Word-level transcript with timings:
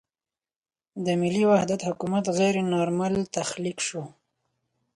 د 1.05 1.07
ملي 1.21 1.43
وحدت 1.51 1.81
حکومت 1.89 2.25
غیر 2.37 2.55
نارمل 2.73 3.13
تخلیق 3.35 3.77
شو. 3.87 4.03